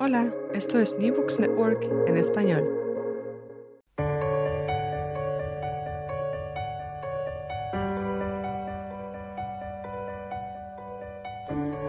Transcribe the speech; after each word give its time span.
Hola, 0.00 0.34
esto 0.52 0.80
es 0.80 0.98
New 0.98 1.14
Books 1.14 1.38
Network 1.38 1.84
en 2.08 2.16
español. 2.16 2.68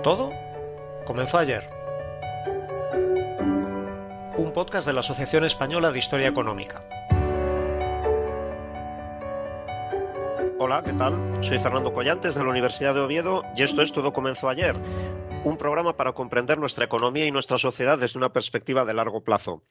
Todo 0.03 0.29
comenzó 1.05 1.39
ayer. 1.39 1.67
Un 4.37 4.51
podcast 4.53 4.85
de 4.85 4.93
la 4.93 4.99
Asociación 4.99 5.43
Española 5.43 5.91
de 5.91 5.97
Historia 5.97 6.27
Económica. 6.27 6.83
Hola, 10.59 10.81
¿qué 10.85 10.93
tal? 10.93 11.15
Soy 11.41 11.59
Fernando 11.59 11.91
Collantes 11.91 12.33
de 12.35 12.43
la 12.43 12.49
Universidad 12.49 12.93
de 12.93 13.01
Oviedo 13.01 13.43
y 13.55 13.63
esto 13.63 13.81
es 13.81 13.91
Todo 13.91 14.13
comenzó 14.13 14.47
ayer, 14.47 14.75
un 15.45 15.57
programa 15.57 15.95
para 15.95 16.13
comprender 16.13 16.57
nuestra 16.57 16.85
economía 16.85 17.27
y 17.27 17.31
nuestra 17.31 17.59
sociedad 17.59 17.99
desde 17.99 18.17
una 18.17 18.33
perspectiva 18.33 18.83
de 18.83 18.95
largo 18.95 19.23
plazo. 19.23 19.63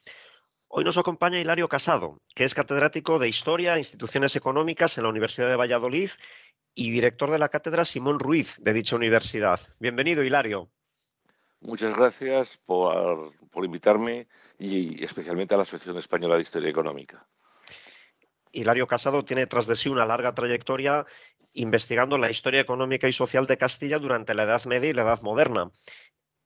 Hoy 0.69 0.85
nos 0.85 0.97
acompaña 0.97 1.37
Hilario 1.37 1.67
Casado, 1.67 2.21
que 2.33 2.45
es 2.45 2.55
catedrático 2.55 3.19
de 3.19 3.27
Historia 3.27 3.75
e 3.75 3.79
Instituciones 3.79 4.37
Económicas 4.37 4.97
en 4.97 5.03
la 5.03 5.09
Universidad 5.09 5.49
de 5.49 5.57
Valladolid 5.57 6.11
y 6.73 6.91
director 6.91 7.29
de 7.29 7.39
la 7.39 7.49
cátedra 7.49 7.83
Simón 7.83 8.19
Ruiz 8.19 8.55
de 8.61 8.71
dicha 8.71 8.95
universidad. 8.95 9.59
Bienvenido, 9.77 10.23
Hilario. 10.23 10.69
Muchas 11.59 11.93
gracias 11.93 12.57
por, 12.65 13.33
por 13.51 13.65
invitarme 13.65 14.29
y 14.57 15.03
especialmente 15.03 15.55
a 15.55 15.57
la 15.57 15.63
Asociación 15.63 15.97
Española 15.97 16.37
de 16.37 16.43
Historia 16.43 16.69
Económica. 16.69 17.27
Hilario 18.53 18.87
Casado 18.87 19.25
tiene 19.25 19.45
tras 19.47 19.67
de 19.67 19.75
sí 19.75 19.89
una 19.89 20.05
larga 20.05 20.33
trayectoria 20.33 21.05
investigando 21.55 22.17
la 22.17 22.29
historia 22.29 22.61
económica 22.61 23.07
y 23.07 23.13
social 23.13 23.47
de 23.47 23.57
Castilla 23.57 23.97
durante 23.97 24.35
la 24.35 24.43
Edad 24.43 24.65
Media 24.65 24.89
y 24.89 24.93
la 24.93 25.01
Edad 25.01 25.21
Moderna. 25.21 25.71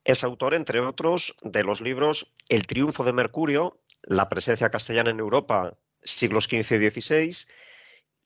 Es 0.05 0.23
autor, 0.23 0.54
entre 0.54 0.80
otros, 0.80 1.35
de 1.41 1.63
los 1.63 1.82
libros 1.82 2.32
El 2.48 2.68
triunfo 2.68 3.04
de 3.04 3.12
Mercurio, 3.13 3.82
La 4.02 4.30
presencia 4.30 4.70
castellana 4.70 5.09
en 5.09 5.20
Europa, 5.20 5.77
siglos 6.04 6.46
XV 6.46 6.82
y 6.82 6.90
XVI, 6.90 7.35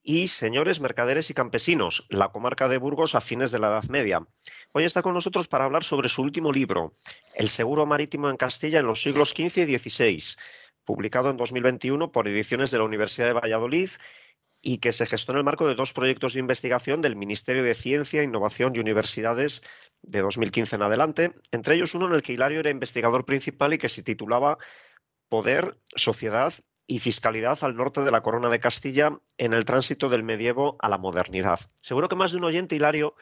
y 0.06 0.28
Señores, 0.28 0.80
Mercaderes 0.80 1.30
y 1.30 1.34
Campesinos, 1.34 2.06
la 2.10 2.28
comarca 2.28 2.68
de 2.68 2.76
Burgos 2.76 3.14
a 3.14 3.22
fines 3.22 3.50
de 3.50 3.58
la 3.58 3.68
Edad 3.68 3.84
Media. 3.84 4.20
Hoy 4.72 4.84
está 4.84 5.00
con 5.02 5.14
nosotros 5.14 5.48
para 5.48 5.64
hablar 5.64 5.82
sobre 5.82 6.10
su 6.10 6.20
último 6.20 6.52
libro, 6.52 6.94
El 7.34 7.48
seguro 7.48 7.86
marítimo 7.86 8.28
en 8.28 8.36
Castilla 8.36 8.80
en 8.80 8.86
los 8.86 9.02
siglos 9.02 9.30
XV 9.30 9.66
y 9.66 9.78
XVI, 9.78 10.36
publicado 10.84 11.30
en 11.30 11.38
2021 11.38 12.12
por 12.12 12.28
ediciones 12.28 12.70
de 12.70 12.78
la 12.78 12.84
Universidad 12.84 13.28
de 13.28 13.32
Valladolid 13.32 13.88
y 14.64 14.78
que 14.78 14.92
se 14.92 15.04
gestó 15.04 15.32
en 15.32 15.38
el 15.38 15.44
marco 15.44 15.68
de 15.68 15.74
dos 15.74 15.92
proyectos 15.92 16.32
de 16.32 16.40
investigación 16.40 17.02
del 17.02 17.16
Ministerio 17.16 17.62
de 17.62 17.74
Ciencia, 17.74 18.22
Innovación 18.22 18.72
y 18.74 18.80
Universidades 18.80 19.62
de 20.00 20.22
2015 20.22 20.76
en 20.76 20.82
adelante, 20.82 21.34
entre 21.52 21.74
ellos 21.74 21.94
uno 21.94 22.08
en 22.08 22.14
el 22.14 22.22
que 22.22 22.32
Hilario 22.32 22.60
era 22.60 22.70
investigador 22.70 23.26
principal 23.26 23.74
y 23.74 23.78
que 23.78 23.90
se 23.90 24.02
titulaba 24.02 24.56
Poder, 25.28 25.76
Sociedad 25.94 26.54
y 26.86 26.98
Fiscalidad 27.00 27.58
al 27.60 27.76
norte 27.76 28.00
de 28.00 28.10
la 28.10 28.22
Corona 28.22 28.48
de 28.48 28.58
Castilla 28.58 29.18
en 29.36 29.52
el 29.52 29.66
tránsito 29.66 30.08
del 30.08 30.22
medievo 30.22 30.76
a 30.80 30.88
la 30.88 30.96
modernidad. 30.96 31.60
Seguro 31.82 32.08
que 32.08 32.16
más 32.16 32.32
de 32.32 32.38
un 32.38 32.44
oyente, 32.44 32.74
Hilario, 32.74 33.14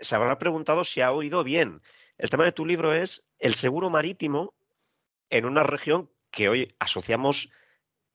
se 0.00 0.16
habrá 0.16 0.36
preguntado 0.38 0.82
si 0.82 1.00
ha 1.00 1.12
oído 1.12 1.44
bien. 1.44 1.80
El 2.18 2.28
tema 2.28 2.44
de 2.44 2.52
tu 2.52 2.66
libro 2.66 2.92
es 2.92 3.24
el 3.38 3.54
seguro 3.54 3.88
marítimo 3.88 4.54
en 5.30 5.44
una 5.44 5.62
región 5.62 6.10
que 6.32 6.48
hoy 6.48 6.74
asociamos 6.80 7.50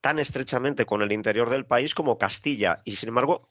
tan 0.03 0.19
estrechamente 0.19 0.85
con 0.85 1.01
el 1.01 1.13
interior 1.13 1.49
del 1.49 1.65
país 1.65 1.95
como 1.95 2.17
Castilla. 2.17 2.81
Y 2.83 2.97
sin 2.97 3.07
embargo, 3.07 3.49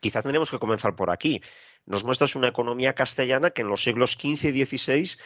quizás 0.00 0.24
tenemos 0.24 0.50
que 0.50 0.58
comenzar 0.58 0.96
por 0.96 1.10
aquí. 1.10 1.42
Nos 1.84 2.02
muestras 2.02 2.34
una 2.34 2.48
economía 2.48 2.94
castellana 2.94 3.50
que 3.50 3.60
en 3.60 3.68
los 3.68 3.82
siglos 3.82 4.12
XV 4.12 4.56
y 4.56 4.64
XVI 4.64 5.18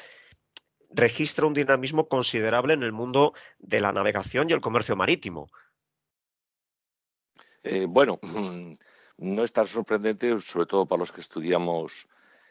registra 0.91 1.47
un 1.47 1.55
dinamismo 1.55 2.09
considerable 2.09 2.75
en 2.75 2.83
el 2.83 2.91
mundo 2.91 3.33
de 3.61 3.81
la 3.81 3.93
navegación 3.93 4.51
y 4.51 4.55
el 4.55 4.61
comercio 4.61 4.97
marítimo. 4.97 5.47
Eh, 7.63 7.87
bueno, 7.89 8.19
no 9.19 9.45
es 9.45 9.53
tan 9.53 9.69
sorprendente, 9.69 10.41
sobre 10.41 10.67
todo 10.67 10.85
para 10.85 10.99
los 10.99 11.13
que 11.13 11.21
estudiamos 11.21 12.09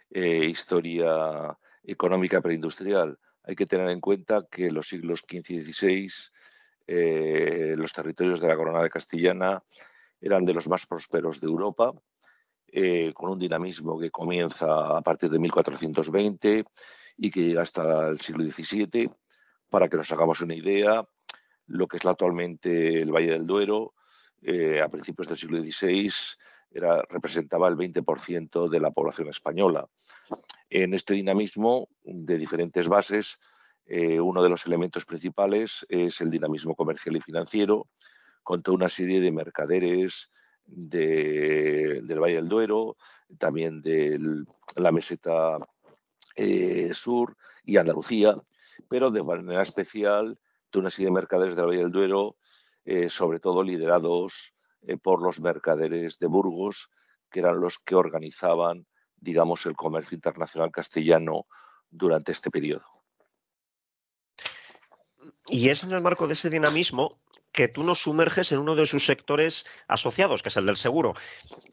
eh, 0.09 0.45
historia 0.45 1.57
económica 1.83 2.39
preindustrial. 2.39 3.19
Hay 3.43 3.57
que 3.57 3.65
tener 3.65 3.89
en 3.89 3.99
cuenta 3.99 4.47
que 4.49 4.71
los 4.71 4.87
siglos 4.87 5.25
XV 5.29 5.49
y 5.49 5.73
XVI 5.73 6.34
eh, 6.87 7.73
los 7.77 7.93
territorios 7.93 8.39
de 8.39 8.47
la 8.47 8.55
corona 8.55 8.81
de 8.81 8.89
Castellana 8.89 9.61
eran 10.19 10.45
de 10.45 10.53
los 10.53 10.67
más 10.67 10.85
prósperos 10.85 11.39
de 11.39 11.47
Europa, 11.47 11.93
eh, 12.67 13.13
con 13.13 13.29
un 13.29 13.39
dinamismo 13.39 13.99
que 13.99 14.11
comienza 14.11 14.97
a 14.97 15.01
partir 15.01 15.29
de 15.29 15.39
1420 15.39 16.65
y 17.17 17.31
que 17.31 17.41
llega 17.41 17.61
hasta 17.61 18.09
el 18.09 18.19
siglo 18.19 18.43
XVII. 18.43 19.09
Para 19.69 19.87
que 19.87 19.97
nos 19.97 20.11
hagamos 20.11 20.41
una 20.41 20.55
idea, 20.55 21.07
lo 21.67 21.87
que 21.87 21.97
es 21.97 22.05
actualmente 22.05 23.01
el 23.01 23.11
Valle 23.11 23.31
del 23.31 23.47
Duero, 23.47 23.93
eh, 24.41 24.81
a 24.81 24.89
principios 24.89 25.27
del 25.27 25.37
siglo 25.37 25.61
XVI, 25.61 26.11
era, 26.71 27.01
representaba 27.09 27.67
el 27.67 27.75
20% 27.75 28.69
de 28.69 28.79
la 28.79 28.91
población 28.91 29.29
española. 29.29 29.87
En 30.69 30.93
este 30.93 31.13
dinamismo 31.13 31.89
de 32.03 32.37
diferentes 32.37 32.87
bases, 32.87 33.39
eh, 33.87 34.19
uno 34.19 34.41
de 34.41 34.49
los 34.49 34.65
elementos 34.65 35.05
principales 35.05 35.85
es 35.89 36.19
el 36.21 36.31
dinamismo 36.31 36.75
comercial 36.75 37.15
y 37.15 37.21
financiero, 37.21 37.87
con 38.41 38.63
toda 38.63 38.77
una 38.77 38.89
serie 38.89 39.21
de 39.21 39.31
mercaderes 39.31 40.29
del 40.65 42.19
Valle 42.19 42.35
del 42.35 42.49
Duero, 42.49 42.97
también 43.37 43.81
de 43.81 44.19
la 44.75 44.91
meseta 44.91 45.57
eh, 46.35 46.91
sur 46.93 47.37
y 47.63 47.77
Andalucía, 47.77 48.35
pero 48.89 49.11
de 49.11 49.23
manera 49.23 49.61
especial 49.61 50.39
de 50.71 50.79
una 50.79 50.89
serie 50.89 51.07
de 51.07 51.13
mercaderes 51.13 51.55
del 51.55 51.67
Valle 51.67 51.79
del 51.79 51.91
Duero, 51.91 52.37
eh, 52.83 53.09
sobre 53.09 53.39
todo 53.39 53.63
liderados 53.63 54.53
por 55.01 55.21
los 55.21 55.39
mercaderes 55.39 56.19
de 56.19 56.27
Burgos, 56.27 56.89
que 57.31 57.39
eran 57.39 57.59
los 57.59 57.79
que 57.79 57.95
organizaban, 57.95 58.85
digamos, 59.15 59.65
el 59.65 59.75
comercio 59.75 60.15
internacional 60.15 60.71
castellano 60.71 61.47
durante 61.89 62.31
este 62.31 62.51
periodo. 62.51 62.94
Y 65.47 65.69
es 65.69 65.83
en 65.83 65.91
el 65.91 66.01
marco 66.01 66.27
de 66.27 66.33
ese 66.33 66.49
dinamismo 66.49 67.19
que 67.51 67.67
tú 67.67 67.83
nos 67.83 68.01
sumerges 68.01 68.51
en 68.51 68.59
uno 68.59 68.75
de 68.75 68.85
sus 68.85 69.05
sectores 69.05 69.65
asociados, 69.87 70.43
que 70.43 70.49
es 70.49 70.57
el 70.57 70.65
del 70.65 70.75
seguro. 70.75 71.13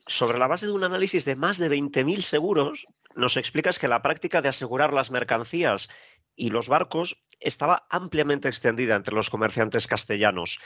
Sobre 0.06 0.38
la 0.38 0.46
base 0.46 0.66
de 0.66 0.72
un 0.72 0.84
análisis 0.84 1.24
de 1.24 1.34
más 1.34 1.58
de 1.58 1.68
20.000 1.68 2.20
seguros, 2.20 2.86
nos 3.16 3.36
explicas 3.36 3.78
que 3.78 3.88
la 3.88 4.02
práctica 4.02 4.42
de 4.42 4.48
asegurar 4.48 4.92
las 4.92 5.10
mercancías 5.10 5.88
y 6.36 6.50
los 6.50 6.68
barcos 6.68 7.22
estaba 7.40 7.86
ampliamente 7.90 8.48
extendida 8.48 8.94
entre 8.94 9.14
los 9.14 9.28
comerciantes 9.28 9.86
castellanos, 9.86 10.60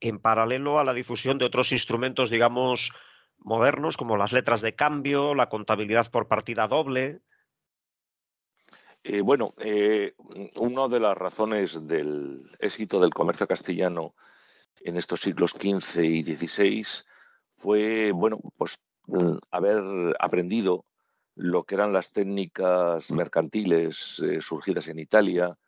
en 0.00 0.18
paralelo 0.18 0.78
a 0.78 0.84
la 0.84 0.94
difusión 0.94 1.38
de 1.38 1.44
otros 1.44 1.70
instrumentos, 1.72 2.30
digamos, 2.30 2.92
modernos, 3.38 3.96
como 3.96 4.16
las 4.16 4.32
letras 4.32 4.60
de 4.62 4.74
cambio, 4.74 5.34
la 5.34 5.48
contabilidad 5.48 6.10
por 6.10 6.28
partida 6.28 6.66
doble, 6.66 7.20
eh, 9.04 9.20
bueno, 9.20 9.52
eh, 9.58 10.14
una 10.56 10.86
de 10.86 11.00
las 11.00 11.16
razones 11.16 11.88
del 11.88 12.48
éxito 12.60 13.00
del 13.00 13.12
comercio 13.12 13.48
castellano 13.48 14.14
en 14.80 14.96
estos 14.96 15.20
siglos 15.20 15.50
XV 15.52 16.04
y 16.04 16.22
XVI 16.22 16.86
fue, 17.56 18.12
bueno, 18.12 18.38
pues 18.56 18.78
mm, 19.06 19.38
haber 19.50 19.82
aprendido 20.20 20.86
lo 21.34 21.64
que 21.64 21.74
eran 21.74 21.92
las 21.92 22.12
técnicas 22.12 23.10
mercantiles 23.10 24.20
eh, 24.20 24.40
surgidas 24.40 24.86
en 24.86 25.00
Italia, 25.00 25.58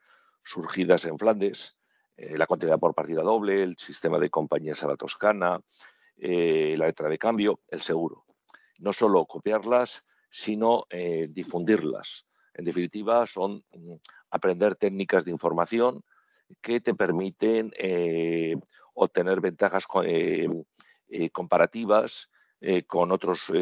surgidas 0.44 1.04
en 1.04 1.18
Flandes, 1.18 1.76
la 2.16 2.46
contabilidad 2.46 2.78
por 2.78 2.94
partida 2.94 3.22
doble, 3.22 3.64
el 3.64 3.76
sistema 3.76 4.20
de 4.20 4.30
compañías 4.30 4.84
a 4.84 4.86
la 4.86 4.96
toscana, 4.96 5.60
la 6.16 6.86
letra 6.86 7.08
de 7.08 7.18
cambio, 7.18 7.58
el 7.66 7.82
seguro. 7.82 8.24
No 8.78 8.92
solo 8.92 9.26
copiarlas, 9.26 10.04
sino 10.30 10.84
difundirlas 11.28 12.24
en 12.54 12.64
definitiva, 12.64 13.26
son 13.26 13.64
mm, 13.72 13.94
aprender 14.30 14.76
técnicas 14.76 15.24
de 15.24 15.30
información 15.30 16.02
que 16.60 16.80
te 16.80 16.94
permiten 16.94 17.72
eh, 17.76 18.56
obtener 18.94 19.40
ventajas 19.40 19.86
eh, 20.04 20.48
eh, 21.08 21.30
comparativas 21.30 22.30
con 22.86 23.12
otros 23.12 23.52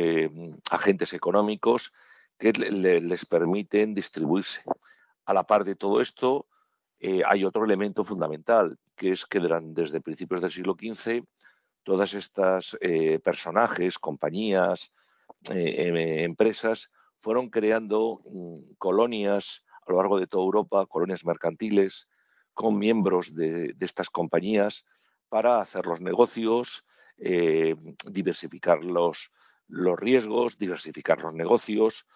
agentes 0.71 1.13
económicos 1.13 1.93
que 2.39 2.53
les 2.53 3.27
permiten 3.27 3.95
distribuirse. 3.95 4.63
A 5.25 5.35
la 5.35 5.43
par 5.43 5.65
de 5.65 5.75
todo 5.75 6.01
esto, 6.01 6.47
hay 7.27 7.43
otro 7.43 7.65
elemento 7.65 8.05
fundamental, 8.05 8.79
que 8.95 9.11
es 9.11 9.27
que 9.27 9.41
desde 9.41 10.01
principios 10.01 10.41
del 10.41 10.53
siglo 10.53 10.77
XV, 10.81 11.25
todas 11.83 12.15
estas 12.15 12.79
personajes, 13.25 13.99
compañías, 13.99 14.93
empresas, 15.51 16.93
fueron 17.23 17.51
creando 17.51 18.21
mm, 18.31 18.75
colonias 18.79 19.65
a 19.87 19.93
lo 19.93 19.99
largo 19.99 20.19
de 20.19 20.27
toda 20.27 20.45
Europa, 20.45 20.87
colonias 20.87 21.25
mercantiles, 21.25 22.09
con 22.53 22.79
miembros 22.79 23.35
de, 23.35 23.75
estas 23.81 24.11
compañías 24.11 24.85
para 25.29 25.61
hacer 25.61 25.87
los 25.87 26.01
negocios, 26.01 26.85
eh, 27.17 27.75
diversificar 28.11 28.85
los, 28.85 29.31
los, 29.69 29.99
riesgos, 29.99 30.59
diversificar 30.59 31.23
los 31.23 31.33
negocios, 31.33 32.07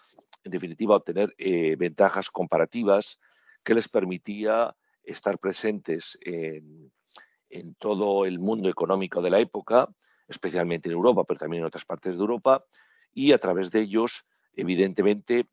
en 0.45 0.51
definitiva, 0.51 0.97
obtener 0.97 1.35
eh, 1.39 1.77
ventajas 1.77 2.31
comparativas 2.31 3.19
que 3.65 3.75
les 3.75 3.89
permitía 3.89 4.77
estar 5.03 5.39
presentes 5.39 6.19
en, 6.23 6.93
todo 7.79 8.27
el 8.27 8.39
mundo 8.39 8.69
económico 8.69 9.23
de 9.23 9.31
la 9.31 9.41
época, 9.41 9.89
especialmente 10.29 10.89
en 10.89 10.95
Europa, 10.95 11.25
pero 11.25 11.39
también 11.39 11.63
en 11.63 11.69
otras 11.69 11.87
partes 11.87 12.17
de 12.17 12.21
Europa, 12.21 12.65
y 13.15 13.33
a 13.33 13.39
través 13.39 13.71
de 13.71 13.81
ellos, 13.81 14.27
evidentemente, 14.57 15.47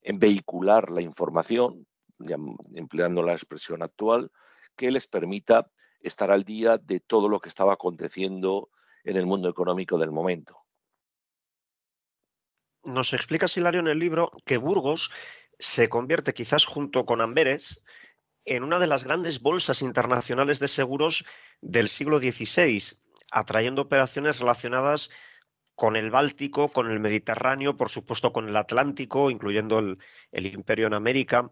en 0.00 0.18
vehicular 0.18 0.90
la 0.90 1.02
información, 1.02 1.86
empleando 2.74 3.22
la 3.22 3.32
expresión 3.32 3.82
actual, 3.82 4.30
que 4.76 4.90
les 4.90 5.06
permita 5.06 5.70
estar 6.00 6.30
al 6.30 6.44
día 6.44 6.78
de 6.78 7.00
todo 7.00 7.28
lo 7.28 7.40
que 7.40 7.48
estaba 7.48 7.74
aconteciendo 7.74 8.70
en 9.04 9.16
el 9.16 9.26
mundo 9.26 9.48
económico 9.48 9.98
del 9.98 10.10
momento. 10.10 10.60
Nos 12.84 13.12
explica 13.12 13.46
Hilario 13.54 13.80
en 13.80 13.88
el 13.88 13.98
libro 13.98 14.30
que 14.44 14.58
Burgos 14.58 15.10
se 15.58 15.88
convierte 15.88 16.34
quizás 16.34 16.66
junto 16.66 17.06
con 17.06 17.20
Amberes 17.20 17.82
en 18.44 18.62
una 18.62 18.78
de 18.78 18.86
las 18.86 19.04
grandes 19.04 19.40
bolsas 19.40 19.80
internacionales 19.80 20.60
de 20.60 20.68
seguros 20.68 21.24
del 21.62 21.88
siglo 21.88 22.18
XVI, 22.18 22.98
atrayendo 23.30 23.82
operaciones 23.82 24.38
relacionadas 24.38 25.10
con 25.74 25.96
el 25.96 26.10
Báltico, 26.10 26.68
con 26.68 26.90
el 26.90 27.00
Mediterráneo, 27.00 27.76
por 27.76 27.88
supuesto 27.88 28.32
con 28.32 28.48
el 28.48 28.56
Atlántico, 28.56 29.30
incluyendo 29.30 29.78
el, 29.78 29.98
imperio 30.32 30.86
en 30.86 30.94
América. 30.94 31.50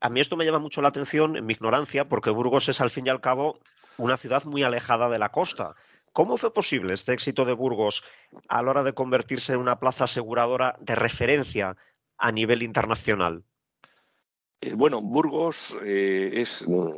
a 0.00 0.10
mí 0.10 0.20
esto 0.20 0.36
me 0.36 0.44
llama 0.44 0.58
mucho 0.58 0.82
la 0.82 0.88
atención 0.88 1.36
en 1.36 1.46
mi 1.46 1.52
ignorancia, 1.52 2.08
porque 2.08 2.30
Burgos 2.30 2.68
es 2.68 2.80
al 2.80 2.90
fin 2.90 3.06
y 3.06 3.10
al 3.10 3.20
cabo 3.20 3.60
una 3.96 4.16
ciudad 4.16 4.44
muy 4.44 4.62
alejada 4.62 5.08
de 5.08 5.18
la 5.18 5.30
costa. 5.30 5.74
¿Cómo 6.12 6.36
fue 6.36 6.52
posible 6.52 6.94
este 6.94 7.12
éxito 7.12 7.44
de 7.44 7.52
Burgos 7.52 8.02
a 8.48 8.62
la 8.62 8.70
hora 8.70 8.82
de 8.82 8.94
convertirse 8.94 9.52
en 9.52 9.60
una 9.60 9.78
plaza 9.78 10.04
aseguradora 10.04 10.76
de 10.80 10.96
referencia 10.96 11.76
a 12.18 12.32
nivel 12.32 12.62
internacional? 12.62 13.44
Eh, 14.60 14.74
bueno, 14.74 15.00
Burgos 15.00 15.76
eh, 15.82 16.32
es 16.34 16.66
mm, 16.66 16.96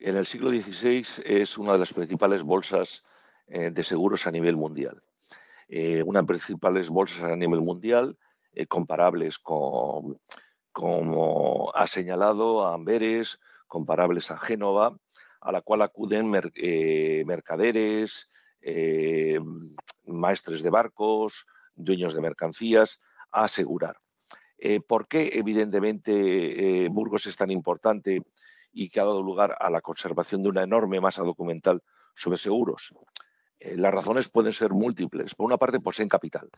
en 0.00 0.16
el 0.16 0.26
siglo 0.26 0.50
XVI 0.50 1.06
es 1.24 1.58
una 1.58 1.72
de 1.72 1.78
las 1.80 1.92
principales 1.92 2.42
bolsas 2.42 3.04
eh, 3.48 3.70
de 3.70 3.82
seguros 3.84 4.26
a 4.26 4.30
nivel 4.30 4.56
mundial. 4.56 5.02
Una 5.68 6.20
de 6.20 6.22
las 6.22 6.26
principales 6.26 6.88
bolsas 6.88 7.22
a 7.22 7.36
nivel 7.36 7.60
mundial, 7.60 8.16
comparables 8.68 9.38
con, 9.38 10.18
como 10.72 11.70
ha 11.74 11.86
señalado, 11.86 12.66
a 12.66 12.74
Amberes, 12.74 13.40
comparables 13.66 14.30
a 14.30 14.38
Génova, 14.38 14.96
a 15.40 15.52
la 15.52 15.60
cual 15.60 15.82
acuden 15.82 16.30
mercaderes, 16.30 18.30
maestres 20.06 20.62
de 20.62 20.70
barcos, 20.70 21.46
dueños 21.74 22.14
de 22.14 22.20
mercancías, 22.20 23.00
a 23.30 23.44
asegurar. 23.44 23.96
Eh, 24.58 24.80
¿Por 24.80 25.06
qué, 25.06 25.30
evidentemente, 25.34 26.84
eh, 26.84 26.88
Burgos 26.88 27.26
es 27.26 27.36
tan 27.36 27.50
importante 27.50 28.22
y 28.72 28.90
que 28.90 29.00
ha 29.00 29.04
dado 29.04 29.22
lugar 29.22 29.56
a 29.60 29.70
la 29.70 29.80
conservación 29.80 30.42
de 30.42 30.48
una 30.48 30.64
enorme 30.64 31.00
masa 31.00 31.22
documental 31.22 31.82
sobre 32.14 32.38
seguros? 32.38 32.92
Eh, 33.60 33.76
las 33.76 33.92
razones 33.92 34.28
pueden 34.28 34.52
ser 34.52 34.70
múltiples. 34.70 35.34
Por 35.34 35.46
una 35.46 35.56
parte, 35.56 35.80
poseen 35.80 36.08
capital. 36.08 36.48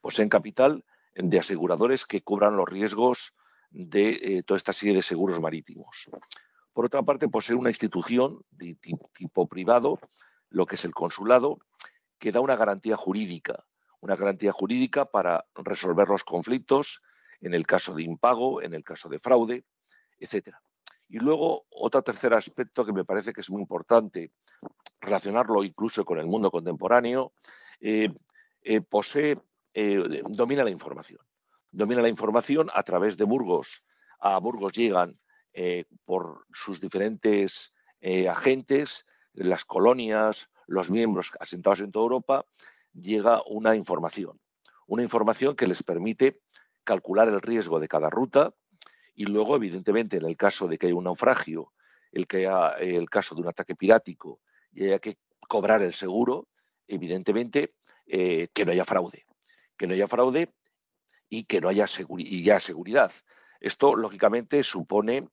Poseen 0.00 0.28
capital 0.28 0.84
de 1.14 1.38
aseguradores 1.38 2.04
que 2.06 2.22
cubran 2.22 2.56
los 2.56 2.68
riesgos 2.68 3.34
de 3.70 4.42
toda 4.46 4.56
esta 4.56 4.72
serie 4.72 4.94
de 4.94 5.02
seguros 5.02 5.40
marítimos. 5.40 6.08
Por 6.72 6.86
otra 6.86 7.02
parte, 7.02 7.28
posee 7.28 7.56
una 7.56 7.70
institución 7.70 8.40
de 8.50 8.76
tipo 9.12 9.48
privado, 9.48 9.98
lo 10.48 10.64
que 10.64 10.76
es 10.76 10.84
el 10.84 10.94
consulado, 10.94 11.58
que 12.18 12.30
da 12.30 12.40
una 12.40 12.56
garantía 12.56 12.96
jurídica, 12.96 13.64
una 14.00 14.16
garantía 14.16 14.52
jurídica 14.52 15.06
para 15.06 15.44
resolver 15.56 16.08
los 16.08 16.22
conflictos 16.22 17.02
en 17.40 17.54
el 17.54 17.66
caso 17.66 17.94
de 17.94 18.02
impago, 18.02 18.62
en 18.62 18.74
el 18.74 18.84
caso 18.84 19.08
de 19.08 19.18
fraude, 19.18 19.64
etcétera. 20.18 20.60
Y 21.08 21.18
luego, 21.18 21.66
otro 21.70 22.02
tercer 22.02 22.34
aspecto 22.34 22.84
que 22.84 22.92
me 22.92 23.04
parece 23.04 23.32
que 23.32 23.40
es 23.40 23.50
muy 23.50 23.62
importante 23.62 24.32
relacionarlo 25.00 25.64
incluso 25.64 26.04
con 26.04 26.18
el 26.18 26.26
mundo 26.26 26.50
contemporáneo, 26.50 27.32
eh, 27.80 28.12
eh, 28.62 28.80
posee, 28.82 29.38
eh, 29.72 30.22
domina 30.28 30.64
la 30.64 30.70
información. 30.70 31.20
Domina 31.70 32.02
la 32.02 32.08
información 32.08 32.68
a 32.74 32.82
través 32.82 33.16
de 33.16 33.24
Burgos. 33.24 33.84
A 34.20 34.38
Burgos 34.38 34.72
llegan 34.72 35.18
por 36.04 36.46
sus 36.52 36.80
diferentes 36.80 37.72
agentes, 38.28 39.06
las 39.32 39.64
colonias, 39.64 40.48
los 40.68 40.88
miembros 40.88 41.32
asentados 41.40 41.80
en 41.80 41.90
toda 41.90 42.04
Europa, 42.04 42.46
llega 42.92 43.42
una 43.44 43.74
información. 43.74 44.40
Una 44.86 45.02
información 45.02 45.56
que 45.56 45.66
les 45.66 45.82
permite 45.82 46.42
calcular 46.84 47.28
el 47.28 47.40
riesgo 47.40 47.80
de 47.80 47.88
cada 47.88 48.08
ruta 48.08 48.54
y 49.18 49.24
luego, 49.24 49.56
evidentemente, 49.56 50.18
en 50.18 50.26
el 50.26 50.36
caso 50.36 50.68
de 50.68 50.78
que 50.78 50.86
haya 50.86 50.94
un 50.94 51.02
naufragio, 51.02 51.72
el 52.12 52.28
que 52.28 52.46
haya 52.46 52.76
el 52.78 53.10
caso 53.10 53.34
de 53.34 53.40
un 53.40 53.48
ataque 53.48 53.74
pirático 53.74 54.40
y 54.72 54.84
haya 54.84 55.00
que 55.00 55.18
cobrar 55.40 55.82
el 55.82 55.92
seguro, 55.92 56.46
evidentemente, 56.86 57.74
eh, 58.06 58.46
que 58.54 58.64
no 58.64 58.70
haya 58.70 58.84
fraude. 58.84 59.26
Que 59.76 59.88
no 59.88 59.94
haya 59.94 60.06
fraude 60.06 60.54
y 61.28 61.46
que 61.46 61.60
no 61.60 61.68
haya 61.68 61.86
y 62.16 62.44
ya 62.44 62.60
seguridad. 62.60 63.10
Esto, 63.60 63.96
lógicamente, 63.96 64.62
supone 64.62 65.28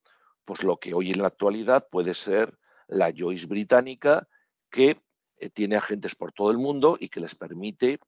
pues, 0.46 0.64
lo 0.64 0.78
que 0.78 0.96
hoy 0.96 1.12
en 1.12 1.22
la 1.22 1.28
actualidad 1.28 1.88
puede 1.92 2.16
ser 2.16 2.58
la 2.88 3.14
Joyce 3.16 3.46
británica, 3.46 4.28
que 4.72 5.00
eh, 5.38 5.52
tiene 5.52 5.76
agentes 5.76 6.16
por 6.16 6.32
todo 6.32 6.50
el 6.50 6.58
mundo 6.58 6.98
y 7.00 7.10
que 7.10 7.20
les 7.20 7.36
permite 7.36 8.00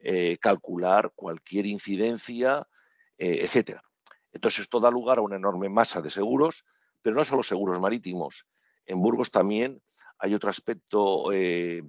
eh, 0.00 0.38
calcular 0.40 1.12
cualquier 1.14 1.66
incidencia 1.66 2.66
eh, 3.18 3.40
etcétera. 3.42 3.82
Entonces, 4.36 4.60
esto 4.60 4.80
da 4.80 4.90
lugar 4.90 5.16
a 5.16 5.22
una 5.22 5.36
enorme 5.36 5.70
masa 5.70 6.02
de 6.02 6.10
seguros, 6.10 6.66
pero 7.00 7.16
no 7.16 7.24
solo 7.24 7.42
seguros 7.42 7.80
marítimos. 7.80 8.46
En 8.84 9.00
Burgos 9.00 9.30
también 9.30 9.80
hay 10.18 10.34
otro 10.34 10.50
aspecto 10.50 11.32
eh, 11.32 11.82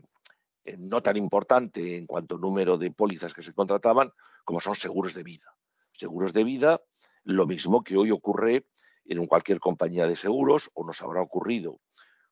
eh, 0.63 0.77
no 0.79 1.03
tan 1.03 1.17
importante 1.17 1.97
en 1.97 2.05
cuanto 2.05 2.35
al 2.35 2.41
número 2.41 2.77
de 2.77 2.89
pólizas 2.91 3.33
que 3.33 3.43
se 3.43 3.53
contrataban, 3.53 4.13
como 4.45 4.61
son 4.61 4.75
seguros 4.75 5.13
de 5.13 5.23
vida. 5.23 5.57
Seguros 5.91 6.31
de 6.31 6.45
vida, 6.45 6.81
lo 7.25 7.47
mismo 7.47 7.83
que 7.83 7.97
hoy 7.97 8.11
ocurre 8.11 8.65
en 9.03 9.25
cualquier 9.25 9.59
compañía 9.59 10.07
de 10.07 10.15
seguros, 10.15 10.71
o 10.73 10.85
nos 10.85 11.01
habrá 11.01 11.21
ocurrido 11.21 11.81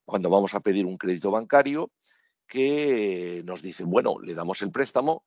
cuando 0.06 0.30
vamos 0.30 0.54
a 0.54 0.62
pedir 0.62 0.86
un 0.86 0.96
crédito 0.96 1.30
bancario, 1.30 1.92
que 2.48 3.42
nos 3.44 3.62
dicen, 3.62 3.90
bueno, 3.90 4.18
le 4.22 4.34
damos 4.34 4.62
el 4.62 4.72
préstamo, 4.72 5.26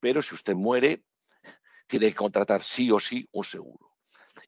pero 0.00 0.22
si 0.22 0.34
usted 0.34 0.54
muere, 0.54 1.04
tiene 1.86 2.06
que 2.06 2.14
contratar 2.14 2.62
sí 2.62 2.90
o 2.90 2.98
sí 2.98 3.28
un 3.32 3.44
seguro. 3.44 3.89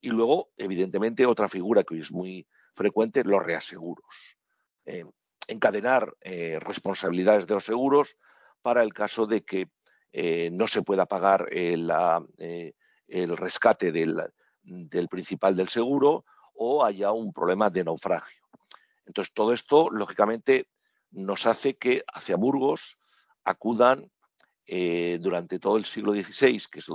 Y 0.00 0.10
luego, 0.10 0.50
evidentemente, 0.56 1.26
otra 1.26 1.48
figura 1.48 1.84
que 1.84 1.94
hoy 1.94 2.00
es 2.00 2.12
muy 2.12 2.46
frecuente, 2.74 3.24
los 3.24 3.42
reaseguros. 3.42 4.36
Eh, 4.84 5.04
encadenar 5.48 6.14
eh, 6.20 6.58
responsabilidades 6.60 7.46
de 7.46 7.54
los 7.54 7.64
seguros 7.64 8.16
para 8.62 8.82
el 8.82 8.92
caso 8.92 9.26
de 9.26 9.44
que 9.44 9.70
eh, 10.12 10.50
no 10.52 10.68
se 10.68 10.82
pueda 10.82 11.06
pagar 11.06 11.48
el 11.50 11.90
rescate 13.08 13.92
del, 13.92 15.08
principal 15.10 15.56
del 15.56 15.68
seguro 15.68 16.24
o 16.54 16.84
haya 16.84 17.12
un 17.12 17.32
problema 17.32 17.70
de 17.70 17.84
naufragio. 17.84 18.42
Entonces, 19.04 19.32
todo 19.34 19.52
esto, 19.52 19.90
lógicamente, 19.90 20.68
nos 21.10 21.46
hace 21.46 21.76
que 21.76 22.04
hacia 22.12 22.36
Burgos 22.36 22.98
acudan 23.44 24.10
durante 24.66 25.58
todo 25.58 25.76
el 25.76 25.84
siglo 25.84 26.12
XVI, 26.14 26.62
que 26.70 26.78
es 26.78 26.86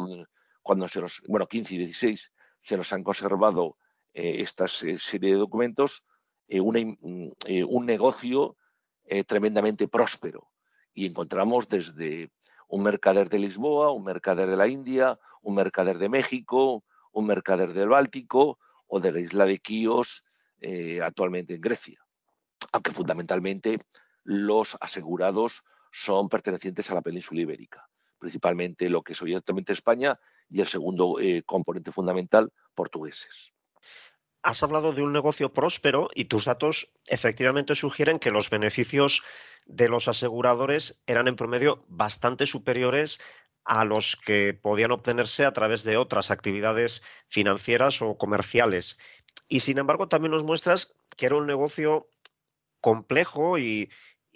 cuando 0.64 0.88
se 0.88 1.02
nos, 1.02 1.22
bueno, 1.28 1.48
15 1.48 1.76
y 1.76 1.78
16, 1.80 2.32
se 2.68 2.76
nos 2.76 2.92
han 2.92 3.02
conservado 3.02 3.78
eh, 4.14 4.42
esta 4.42 4.68
serie 4.68 5.32
de 5.32 5.38
documentos, 5.38 6.06
eh, 6.50 6.62
mm, 6.62 7.30
eh, 7.46 7.64
un 7.64 7.86
negocio 7.86 8.58
tremendamente 9.26 9.88
próspero. 9.88 10.52
Y 10.94 11.06
encontramos 11.06 11.70
desde 11.70 12.30
un 12.68 12.84
mercader 12.84 13.30
de 13.30 13.40
Lisboa, 13.40 13.94
un 13.94 14.04
mercader 14.04 14.50
de 14.50 14.58
la 14.58 14.68
India, 14.68 15.18
un 15.42 15.56
mercader 15.56 15.98
de 15.98 16.10
México, 16.10 16.84
un 17.14 17.26
mercader 17.26 17.72
del 17.72 17.88
Báltico 17.88 18.60
o 18.86 19.00
de 19.00 19.14
la 19.14 19.22
isla 19.22 19.46
de 19.46 19.60
Quíos, 19.60 20.26
actualmente 21.02 21.56
en 21.56 21.62
Grecia. 21.62 22.06
Aunque 22.74 22.92
fundamentalmente 22.92 23.80
los 24.26 24.76
asegurados 24.82 25.64
son 25.90 26.28
pertenecientes 26.28 26.92
a 26.92 26.96
la 26.96 27.02
península 27.02 27.40
ibérica, 27.40 27.88
principalmente 28.20 28.90
lo 28.90 29.04
que 29.04 29.14
es 29.14 29.22
hoy 29.22 29.36
España 29.72 30.20
y 30.50 30.62
el 30.62 30.68
segundo 30.68 31.20
eh, 31.20 31.44
componente 31.46 31.92
fundamental, 31.92 32.52
portugueses. 32.76 33.52
Has 34.44 34.64
hablado 34.64 34.94
de 34.94 35.04
un 35.04 35.12
negocio 35.12 35.52
próspero 35.52 36.10
y 36.14 36.26
tus 36.26 36.46
datos 36.46 36.92
efectivamente 37.08 37.76
sugieren 37.76 38.20
que 38.20 38.32
los 38.32 38.50
beneficios 38.50 39.24
de 39.66 39.90
los 39.90 40.08
aseguradores 40.08 41.02
eran 41.06 41.28
en 41.28 41.36
promedio 41.36 41.84
bastante 41.90 42.46
superiores 42.46 43.20
a 43.66 43.84
los 43.84 44.16
que 44.16 44.54
podían 44.54 44.92
obtenerse 44.92 45.44
a 45.44 45.52
través 45.52 45.84
de 45.84 45.98
otras 45.98 46.32
actividades 46.32 47.04
financieras 47.28 48.02
o 48.02 48.18
comerciales. 48.18 48.98
Y 49.50 49.60
sin 49.60 49.78
embargo, 49.78 50.08
también 50.08 50.32
nos 50.32 50.46
muestras 50.46 50.96
que 51.18 51.26
era 51.26 51.36
un 51.36 51.48
negocio 51.48 52.10
complejo 52.80 53.58
y, 53.58 53.90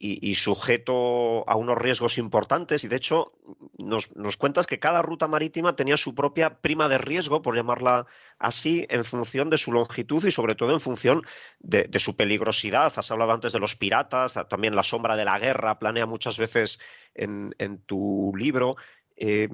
y, 0.03 0.33
sujeto 0.33 1.47
a 1.47 1.55
unos 1.55 1.77
riesgos 1.77 2.17
importantes. 2.17 2.83
Y 2.83 2.87
de 2.87 2.95
hecho, 2.95 3.33
nos, 3.77 4.07
cuentas 4.37 4.65
que 4.65 4.79
cada 4.79 5.03
ruta 5.03 5.27
marítima 5.27 5.75
tenía 5.75 5.95
su 5.95 6.15
propia 6.15 6.59
prima 6.59 6.89
de 6.89 6.97
riesgo, 6.97 7.43
por 7.43 7.55
llamarla 7.55 8.07
así, 8.39 8.87
en 8.89 9.05
función 9.05 9.51
de 9.51 9.59
su 9.59 9.71
longitud 9.71 10.25
y 10.25 10.31
sobre 10.31 10.55
todo 10.55 10.73
en 10.73 10.79
función 10.79 11.21
de, 11.59 11.87
su 11.99 12.15
peligrosidad. 12.15 12.91
Has 12.95 13.11
hablado 13.11 13.31
antes 13.31 13.53
de 13.53 13.59
los 13.59 13.75
piratas, 13.75 14.33
también 14.49 14.75
la 14.75 14.83
sombra 14.83 15.15
de 15.15 15.25
la 15.25 15.37
guerra 15.37 15.77
planea 15.77 16.07
muchas 16.07 16.39
veces 16.39 16.79
en, 17.13 17.53
tu 17.85 18.33
libro. 18.35 18.77
Eh, 19.15 19.49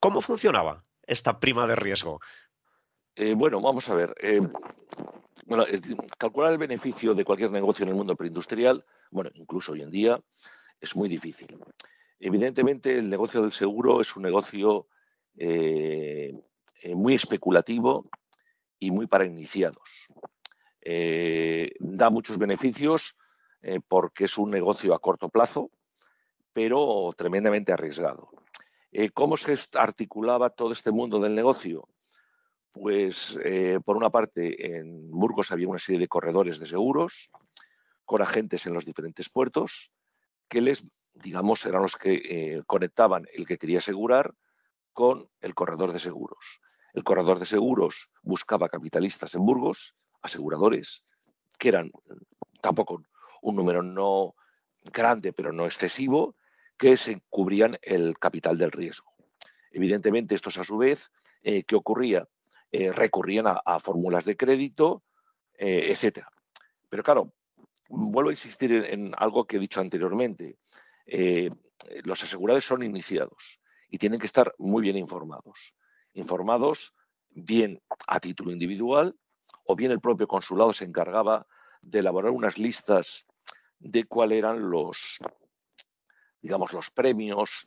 ¿Cómo 0.00 0.20
funcionaba 0.20 0.84
esta 1.06 1.40
prima 1.40 1.66
de 1.66 1.76
riesgo? 1.76 2.20
Eh, 3.16 3.34
bueno, 3.34 3.60
vamos 3.62 3.88
a 3.88 3.94
ver. 3.94 4.14
Eh, 4.20 4.42
calcular 6.18 6.52
el 6.52 6.58
beneficio 6.58 7.14
de 7.14 7.24
cualquier 7.24 7.50
negocio 7.50 7.82
en 7.82 7.90
el 7.90 7.94
mundo 7.94 8.16
preindustrial, 8.16 8.84
bueno, 9.10 9.30
incluso 9.34 9.72
hoy 9.72 9.82
en 9.82 9.90
día, 9.90 10.20
es 10.80 10.96
muy 10.96 11.08
difícil. 11.08 11.58
Evidentemente, 12.18 12.98
el 12.98 13.08
negocio 13.08 13.42
del 13.42 13.52
seguro 13.52 14.00
es 14.00 14.14
un 14.16 14.22
negocio 14.22 14.86
eh, 15.36 16.32
muy 16.94 17.14
especulativo 17.14 18.08
y 18.78 18.90
muy 18.90 19.06
para 19.06 19.24
iniciados. 19.24 20.08
da 21.78 22.10
muchos 22.10 22.38
beneficios 22.38 23.16
porque 23.88 24.24
es 24.24 24.38
un 24.38 24.50
negocio 24.50 24.94
a 24.94 24.98
corto 24.98 25.28
plazo, 25.28 25.70
pero 26.52 27.12
tremendamente 27.16 27.72
arriesgado. 27.72 28.30
¿Cómo 29.14 29.36
se 29.36 29.56
articulaba 29.74 30.50
todo 30.50 30.72
este 30.72 30.90
mundo 30.90 31.20
del 31.20 31.34
negocio? 31.34 31.88
Pues 32.72 33.38
eh, 33.44 33.80
por 33.84 33.96
una 33.96 34.10
parte 34.10 34.76
en 34.76 35.10
Burgos 35.10 35.50
había 35.50 35.68
una 35.68 35.78
serie 35.78 36.00
de 36.00 36.08
corredores 36.08 36.58
de 36.58 36.66
seguros 36.66 37.30
con 38.04 38.22
agentes 38.22 38.66
en 38.66 38.74
los 38.74 38.84
diferentes 38.84 39.28
puertos 39.28 39.92
que 40.48 40.60
les, 40.60 40.84
digamos, 41.14 41.64
eran 41.66 41.82
los 41.82 41.96
que 41.96 42.14
eh, 42.14 42.62
conectaban 42.66 43.26
el 43.32 43.46
que 43.46 43.58
quería 43.58 43.78
asegurar 43.78 44.34
con 44.92 45.28
el 45.40 45.54
corredor 45.54 45.92
de 45.92 45.98
seguros. 45.98 46.60
El 46.92 47.04
corredor 47.04 47.38
de 47.38 47.46
seguros 47.46 48.10
buscaba 48.22 48.68
capitalistas 48.68 49.34
en 49.34 49.46
Burgos, 49.46 49.94
aseguradores, 50.22 51.04
que 51.58 51.68
eran 51.68 51.92
tampoco 52.60 53.02
un 53.42 53.56
número 53.56 53.82
no 53.82 54.34
grande, 54.84 55.32
pero 55.32 55.52
no 55.52 55.66
excesivo, 55.66 56.36
que 56.76 56.96
se 56.96 57.22
cubrían 57.28 57.78
el 57.82 58.18
capital 58.18 58.58
del 58.58 58.72
riesgo. 58.72 59.12
Evidentemente, 59.70 60.34
estos 60.34 60.58
a 60.58 60.64
su 60.64 60.78
vez, 60.78 61.10
eh, 61.42 61.62
¿qué 61.62 61.76
ocurría? 61.76 62.26
Eh, 62.72 62.92
recurrían 62.92 63.46
a, 63.48 63.78
fórmulas 63.80 64.24
de 64.24 64.36
crédito, 64.36 65.02
eh, 65.58 65.86
etcétera. 65.90 66.30
Pero 66.88 67.02
claro, 67.02 67.32
vuelvo 67.88 68.30
a 68.30 68.32
insistir 68.32 68.72
en, 68.72 69.12
algo 69.16 69.44
que 69.44 69.56
he 69.56 69.60
dicho 69.60 69.80
anteriormente. 69.80 70.58
Eh, 71.04 71.50
los 72.04 72.22
asegurados 72.22 72.64
son 72.64 72.84
iniciados 72.84 73.60
y 73.88 73.98
tienen 73.98 74.20
que 74.20 74.26
estar 74.26 74.54
muy 74.58 74.82
bien 74.82 74.96
informados. 74.96 75.74
Informados 76.12 76.94
bien 77.30 77.82
a 78.06 78.20
título 78.20 78.52
individual 78.52 79.16
o 79.64 79.74
bien 79.74 79.90
el 79.90 80.00
propio 80.00 80.28
consulado 80.28 80.72
se 80.72 80.84
encargaba 80.84 81.48
de 81.82 82.00
elaborar 82.00 82.30
unas 82.30 82.56
listas 82.56 83.26
de 83.80 84.04
cuáles 84.04 84.38
eran 84.38 84.70
los, 84.70 85.18
digamos, 86.40 86.72
los 86.72 86.90
premios, 86.90 87.64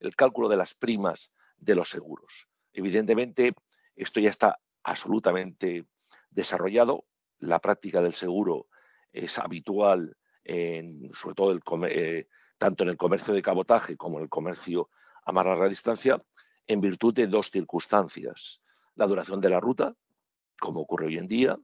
el 0.00 0.16
cálculo 0.16 0.48
de 0.50 0.56
las 0.56 0.74
primas 0.74 1.32
de 1.56 1.74
los 1.74 1.88
seguros. 1.88 2.48
Evidentemente, 2.72 3.54
esto 3.96 4.20
ya 4.20 4.30
está 4.30 4.58
absolutamente 4.82 5.86
desarrollado. 6.30 7.04
La 7.38 7.60
práctica 7.60 8.00
del 8.02 8.12
seguro 8.12 8.68
es 9.12 9.38
habitual, 9.38 10.16
en, 10.44 11.10
sobre 11.14 11.34
todo 11.34 11.86
eh, 11.88 12.28
tanto 12.58 12.82
en 12.82 12.90
el 12.90 12.96
comercio 12.96 13.32
de 13.32 13.42
cabotaje 13.42 13.96
como 13.96 14.18
en 14.18 14.24
el 14.24 14.28
comercio 14.28 14.90
a 15.24 15.32
más 15.32 15.46
larga 15.46 15.68
distancia, 15.68 16.22
en 16.66 16.80
virtud 16.80 17.14
de 17.14 17.26
dos 17.26 17.50
circunstancias. 17.50 18.60
La 18.94 19.06
duración 19.06 19.40
de 19.40 19.50
la 19.50 19.60
ruta, 19.60 19.94
como 20.58 20.80
ocurre 20.80 21.06
hoy 21.06 21.18
en 21.18 21.28
día, 21.28 21.56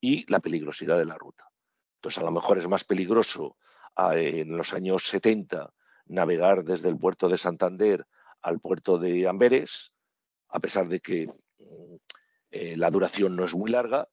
y 0.00 0.30
la 0.30 0.40
peligrosidad 0.40 0.98
de 0.98 1.04
la 1.04 1.16
ruta. 1.16 1.50
Entonces, 1.96 2.18
a 2.22 2.24
lo 2.24 2.32
mejor 2.32 2.58
es 2.58 2.68
más 2.68 2.84
peligroso 2.84 3.56
ah, 3.96 4.16
en 4.16 4.56
los 4.56 4.72
años 4.72 5.04
70 5.08 5.72
navegar 6.06 6.64
desde 6.64 6.88
el 6.88 6.98
puerto 6.98 7.28
de 7.28 7.36
Santander 7.36 8.06
al 8.40 8.60
puerto 8.60 8.98
de 8.98 9.28
Amberes, 9.28 9.92
a 10.48 10.60
pesar 10.60 10.88
de 10.88 11.00
que 11.00 11.28
eh, 12.50 12.76
la 12.76 12.90
duración 12.90 13.36
no 13.36 13.44
es 13.44 13.54
muy 13.54 13.70
larga, 13.70 14.08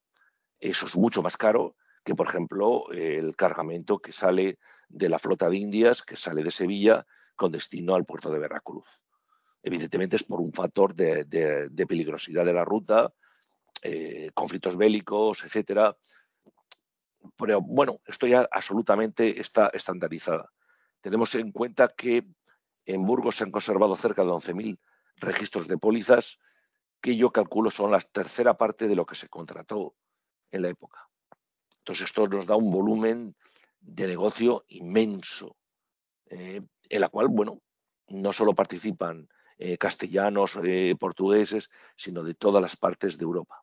eso 0.58 0.86
es 0.86 0.96
mucho 0.96 1.22
más 1.22 1.36
caro 1.36 1.76
que, 2.04 2.14
por 2.14 2.28
ejemplo, 2.28 2.90
el 2.92 3.34
cargamento 3.36 3.98
que 3.98 4.12
sale 4.12 4.58
de 4.88 5.08
la 5.08 5.18
flota 5.18 5.48
de 5.48 5.56
Indias, 5.56 6.02
que 6.02 6.16
sale 6.16 6.42
de 6.42 6.50
Sevilla 6.50 7.06
con 7.34 7.52
destino 7.52 7.94
al 7.94 8.04
puerto 8.04 8.30
de 8.30 8.38
Veracruz. 8.38 8.86
Evidentemente 9.62 10.16
es 10.16 10.22
por 10.22 10.40
un 10.40 10.52
factor 10.52 10.94
de, 10.94 11.26
peligrosidad 11.88 12.44
de 12.44 12.52
la 12.52 12.64
ruta, 12.64 13.12
eh, 13.82 14.30
conflictos 14.32 14.76
bélicos, 14.76 15.42
etcétera. 15.44 15.96
Pero 17.36 17.60
bueno, 17.60 18.00
esto 18.06 18.26
ya 18.26 18.48
absolutamente 18.50 19.40
está 19.40 19.70
estandarizada. 19.74 20.52
Tenemos 21.00 21.34
en 21.34 21.50
cuenta 21.50 21.88
que 21.88 22.24
en 22.84 23.04
Burgos 23.04 23.36
se 23.36 23.44
han 23.44 23.50
conservado 23.50 23.96
cerca 23.96 24.22
de 24.22 24.30
11.000 24.30 24.78
registros 25.16 25.66
de 25.66 25.78
pólizas 25.78 26.38
que 27.00 27.16
yo 27.16 27.30
calculo 27.30 27.70
son 27.70 27.90
la 27.90 28.00
tercera 28.00 28.56
parte 28.56 28.88
de 28.88 28.96
lo 28.96 29.06
que 29.06 29.14
se 29.14 29.28
contrató 29.28 29.94
en 30.50 30.62
la 30.62 30.68
época. 30.68 31.08
Entonces 31.78 32.06
esto 32.06 32.26
nos 32.26 32.46
da 32.46 32.56
un 32.56 32.70
volumen 32.70 33.36
de 33.80 34.06
negocio 34.06 34.64
inmenso, 34.68 35.56
eh, 36.28 36.60
en 36.88 37.00
la 37.00 37.08
cual, 37.08 37.28
bueno, 37.28 37.60
no 38.08 38.32
solo 38.32 38.54
participan 38.54 39.28
eh, 39.58 39.78
castellanos, 39.78 40.58
eh, 40.64 40.96
portugueses, 40.98 41.70
sino 41.96 42.22
de 42.22 42.34
todas 42.34 42.60
las 42.60 42.76
partes 42.76 43.16
de 43.18 43.24
Europa. 43.24 43.62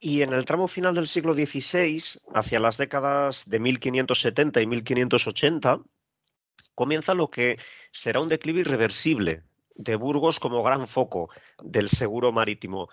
Y 0.00 0.22
en 0.22 0.32
el 0.32 0.44
tramo 0.44 0.68
final 0.68 0.94
del 0.94 1.08
siglo 1.08 1.34
XVI, 1.34 2.20
hacia 2.34 2.60
las 2.60 2.76
décadas 2.76 3.44
de 3.46 3.58
1570 3.58 4.60
y 4.60 4.66
1580, 4.66 5.80
comienza 6.74 7.14
lo 7.14 7.30
que 7.30 7.58
será 7.90 8.20
un 8.20 8.28
declive 8.28 8.60
irreversible 8.60 9.42
de 9.78 9.94
Burgos 9.94 10.40
como 10.40 10.62
gran 10.62 10.86
foco 10.86 11.30
del 11.62 11.88
seguro 11.88 12.32
marítimo. 12.32 12.88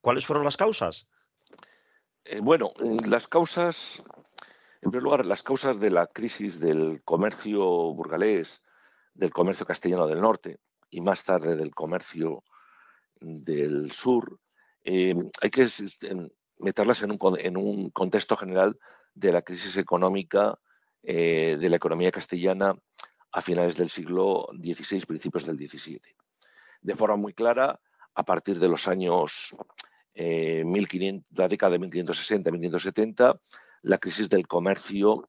¿Cuáles 0.00 0.26
fueron 0.26 0.44
las 0.44 0.56
causas? 0.56 1.06
Eh, 2.24 2.40
bueno, 2.40 2.72
las 3.04 3.28
causas, 3.28 4.02
en 4.80 4.90
primer 4.90 5.02
lugar, 5.02 5.26
las 5.26 5.42
causas 5.42 5.78
de 5.78 5.90
la 5.90 6.06
crisis 6.06 6.58
del 6.58 7.02
comercio 7.04 7.62
burgalés, 7.92 8.62
del 9.14 9.30
comercio 9.30 9.66
castellano 9.66 10.06
del 10.06 10.22
norte 10.22 10.58
y 10.88 11.02
más 11.02 11.24
tarde 11.24 11.56
del 11.56 11.74
comercio 11.74 12.42
del 13.20 13.92
sur, 13.92 14.40
eh, 14.84 15.14
hay 15.42 15.50
que 15.50 15.68
meterlas 16.58 17.02
en 17.02 17.56
un, 17.56 17.90
contexto 17.90 18.34
general 18.36 18.78
de 19.14 19.32
la 19.32 19.42
crisis 19.42 19.76
económica 19.76 20.58
eh, 21.02 21.58
de 21.60 21.68
la 21.68 21.76
economía 21.76 22.10
castellana 22.10 22.74
a 23.32 23.42
finales 23.42 23.76
del 23.76 23.90
siglo 23.90 24.48
XVI, 24.54 25.04
principios 25.04 25.44
del 25.44 25.58
XVII 25.58 26.00
de 26.80 26.94
forma 26.94 27.16
muy 27.16 27.34
clara 27.34 27.80
a 28.14 28.24
partir 28.24 28.58
de 28.58 28.68
los 28.68 28.88
años 28.88 29.56
1500, 30.14 31.24
eh, 31.24 31.24
la 31.36 31.48
década 31.48 31.78
de 31.78 31.80
1560-1570, 31.80 33.40
la 33.82 33.98
crisis 33.98 34.28
del 34.28 34.46
comercio 34.46 35.28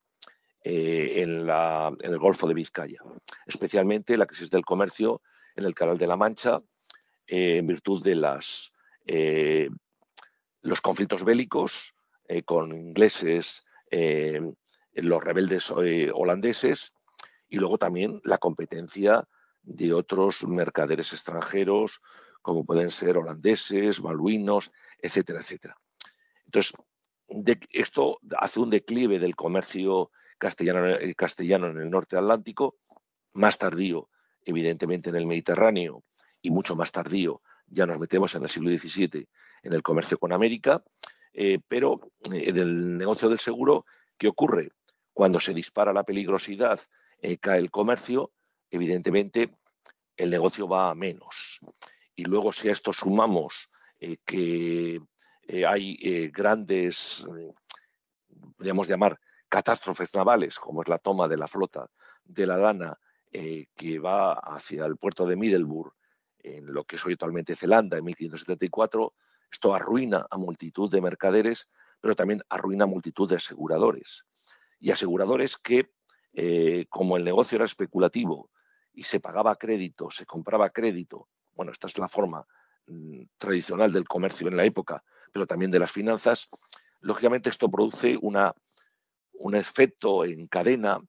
eh, 0.63 1.21
en, 1.21 1.47
el 1.49 2.17
Golfo 2.19 2.47
de 2.47 2.53
Vizcaya, 2.53 2.99
especialmente 3.45 4.17
la 4.17 4.25
crisis 4.25 4.49
del 4.49 4.65
comercio 4.65 5.21
en 5.55 5.65
el 5.65 5.73
Canal 5.73 5.97
de 5.97 6.07
la 6.07 6.17
Mancha, 6.17 6.61
eh, 7.27 7.57
en 7.57 7.67
virtud 7.67 8.03
de 8.03 8.15
las, 8.15 8.71
los 10.61 10.81
conflictos 10.81 11.23
bélicos 11.23 11.95
con 12.45 12.71
ingleses, 12.71 13.65
los 13.91 15.23
rebeldes 15.23 15.69
holandeses 15.69 16.93
y 17.49 17.57
luego 17.57 17.77
también 17.77 18.21
la 18.23 18.37
competencia 18.37 19.27
de 19.63 19.93
otros 19.93 20.43
mercaderes 20.47 21.13
extranjeros, 21.13 22.01
como 22.41 22.65
pueden 22.65 22.91
ser 22.91 23.17
holandeses, 23.17 23.99
baluinos, 23.99 24.71
etcétera, 24.99 25.41
etcétera. 25.41 25.77
Entonces, 26.45 26.73
esto 27.71 28.19
hace 28.37 28.59
un 28.59 28.69
declive 28.69 29.19
del 29.19 29.35
comercio 29.35 30.11
castellano, 30.37 30.87
eh, 30.87 31.15
castellano 31.15 31.67
en 31.67 31.77
el 31.77 31.89
norte 31.89 32.17
atlántico, 32.17 32.77
más 33.33 33.57
tardío, 33.57 34.09
evidentemente, 34.43 35.09
en 35.09 35.15
el 35.15 35.27
Mediterráneo 35.27 36.03
y 36.41 36.49
mucho 36.49 36.75
más 36.75 36.91
tardío, 36.91 37.41
ya 37.67 37.85
nos 37.85 37.99
metemos 37.99 38.33
en 38.35 38.43
el 38.43 38.49
siglo 38.49 38.69
XVII, 38.71 39.27
en 39.63 39.73
el 39.73 39.83
comercio 39.83 40.17
con 40.17 40.33
América, 40.33 40.83
eh, 41.33 41.59
pero 41.67 42.11
eh, 42.31 42.45
en 42.47 42.57
el 42.57 42.97
negocio 42.97 43.29
del 43.29 43.39
seguro, 43.39 43.85
¿qué 44.17 44.27
ocurre? 44.27 44.71
Cuando 45.13 45.39
se 45.39 45.53
dispara 45.53 45.93
la 45.93 46.03
peligrosidad, 46.03 46.81
cae 47.39 47.59
el 47.59 47.69
comercio, 47.69 48.31
evidentemente 48.71 49.53
el 50.15 50.29
negocio 50.29 50.67
va 50.67 50.89
a 50.89 50.95
menos. 50.95 51.59
Y 52.15 52.23
luego 52.23 52.51
si 52.51 52.69
a 52.69 52.71
esto 52.71 52.93
sumamos 52.93 53.71
eh, 53.99 54.17
que 54.25 55.01
eh, 55.47 55.65
hay 55.65 55.97
eh, 56.01 56.31
grandes, 56.33 57.25
podríamos 58.55 58.87
llamar, 58.87 59.19
catástrofes 59.49 60.13
navales, 60.13 60.59
como 60.59 60.81
es 60.81 60.87
la 60.87 60.97
toma 60.97 61.27
de 61.27 61.37
la 61.37 61.47
flota 61.47 61.89
de 62.23 62.47
la 62.47 62.57
Dana 62.57 62.97
que 63.31 63.97
va 63.97 64.33
hacia 64.33 64.85
el 64.85 64.97
puerto 64.97 65.25
de 65.25 65.37
Middelburg, 65.37 65.93
en 66.39 66.65
lo 66.73 66.83
que 66.83 66.97
es 66.97 67.05
hoy 67.05 67.13
actualmente 67.13 67.55
Zelanda, 67.55 67.97
en 67.97 68.03
1574, 68.03 69.13
esto 69.49 69.73
arruina 69.73 70.27
a 70.29 70.37
multitud 70.37 70.91
de 70.91 70.99
mercaderes, 70.99 71.69
pero 72.01 72.13
también 72.13 72.41
arruina 72.49 72.83
a 72.83 72.87
multitud 72.87 73.29
de 73.29 73.37
aseguradores. 73.37 74.25
Y 74.81 74.91
aseguradores 74.91 75.55
que, 75.55 75.93
como 76.89 77.15
el 77.15 77.23
negocio 77.23 77.55
era 77.55 77.63
especulativo 77.63 78.49
y 78.93 79.03
se 79.03 79.19
pagaba 79.19 79.55
crédito, 79.55 80.09
se 80.09 80.25
compraba 80.25 80.69
crédito, 80.69 81.29
bueno, 81.53 81.71
esta 81.71 81.87
es 81.87 81.97
la 81.97 82.09
forma 82.09 82.45
mm, 82.87 83.23
tradicional 83.37 83.91
del 83.91 84.07
comercio 84.07 84.47
en 84.47 84.57
la 84.57 84.65
época, 84.65 85.03
pero 85.31 85.47
también 85.47 85.71
de 85.71 85.79
las 85.79 85.91
finanzas, 85.91 86.49
lógicamente 86.99 87.49
esto 87.49 87.69
produce 87.69 88.17
una, 88.21 88.53
un 89.33 89.55
efecto 89.55 90.25
en 90.25 90.47
cadena 90.47 90.99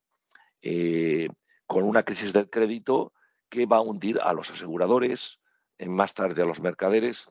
eh, 0.61 1.29
con 1.67 1.85
una 1.85 2.03
crisis 2.03 2.33
del 2.33 2.51
crédito 2.51 3.13
que 3.49 3.67
va 3.67 3.79
a 3.79 3.83
hundir 3.83 4.21
a 4.23 4.33
los 4.33 4.51
aseguradores, 4.51 5.41
más 5.89 6.15
tarde 6.15 6.43
a 6.43 6.47
los 6.47 6.61
mercaderes 6.61 7.27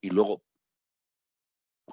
y 0.00 0.10
luego, 0.10 0.42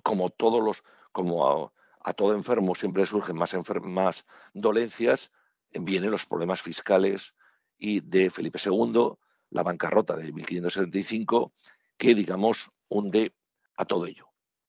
como 0.04 0.30
todos 0.30 0.64
los, 0.64 0.84
como 1.12 1.74
a, 2.02 2.14
todo 2.14 2.34
enfermo 2.34 2.76
siempre 2.76 3.06
surgen 3.06 3.36
más, 3.36 3.54
más 3.82 4.26
dolencias, 4.54 5.34
vienen 5.72 6.12
los 6.12 6.26
problemas 6.26 6.62
fiscales 6.62 7.36
y 7.78 8.02
de 8.02 8.30
Felipe 8.30 8.60
II, 8.64 9.14
la 9.50 9.64
bancarrota 9.64 10.16
de 10.16 10.32
1575, 10.32 11.54
que 11.98 12.16
digamos 12.16 12.70
hunde 12.90 13.34
a 13.76 13.86
todo 13.86 14.06
ello. 14.06 14.28